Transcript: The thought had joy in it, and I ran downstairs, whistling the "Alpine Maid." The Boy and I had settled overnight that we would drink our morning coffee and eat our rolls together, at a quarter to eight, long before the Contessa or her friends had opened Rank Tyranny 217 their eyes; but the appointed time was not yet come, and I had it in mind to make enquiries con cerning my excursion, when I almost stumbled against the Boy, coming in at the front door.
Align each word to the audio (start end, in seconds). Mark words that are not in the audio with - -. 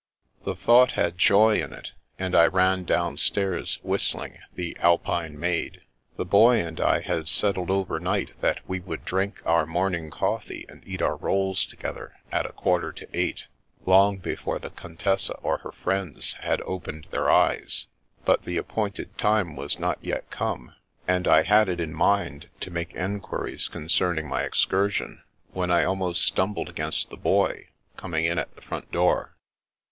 The 0.45 0.55
thought 0.55 0.93
had 0.93 1.19
joy 1.19 1.61
in 1.61 1.73
it, 1.73 1.91
and 2.17 2.35
I 2.35 2.47
ran 2.47 2.85
downstairs, 2.85 3.77
whistling 3.83 4.39
the 4.55 4.75
"Alpine 4.79 5.39
Maid." 5.39 5.81
The 6.17 6.25
Boy 6.25 6.59
and 6.59 6.79
I 6.81 7.01
had 7.01 7.27
settled 7.27 7.69
overnight 7.69 8.31
that 8.41 8.67
we 8.67 8.79
would 8.79 9.05
drink 9.05 9.43
our 9.45 9.67
morning 9.67 10.09
coffee 10.09 10.65
and 10.67 10.81
eat 10.87 11.03
our 11.03 11.15
rolls 11.17 11.67
together, 11.67 12.15
at 12.31 12.47
a 12.47 12.51
quarter 12.51 12.91
to 12.91 13.07
eight, 13.13 13.45
long 13.85 14.17
before 14.17 14.57
the 14.57 14.71
Contessa 14.71 15.35
or 15.43 15.59
her 15.59 15.71
friends 15.71 16.33
had 16.39 16.61
opened 16.61 17.05
Rank 17.11 17.11
Tyranny 17.11 17.25
217 17.27 17.27
their 17.27 17.29
eyes; 17.61 17.87
but 18.25 18.43
the 18.43 18.57
appointed 18.57 19.15
time 19.19 19.55
was 19.55 19.77
not 19.77 19.99
yet 20.03 20.31
come, 20.31 20.73
and 21.07 21.27
I 21.27 21.43
had 21.43 21.69
it 21.69 21.79
in 21.79 21.93
mind 21.93 22.49
to 22.61 22.71
make 22.71 22.95
enquiries 22.95 23.67
con 23.67 23.83
cerning 23.85 24.25
my 24.25 24.41
excursion, 24.45 25.21
when 25.53 25.69
I 25.69 25.83
almost 25.83 26.25
stumbled 26.25 26.69
against 26.69 27.11
the 27.11 27.17
Boy, 27.17 27.67
coming 27.97 28.25
in 28.25 28.39
at 28.39 28.55
the 28.55 28.61
front 28.61 28.91
door. 28.91 29.35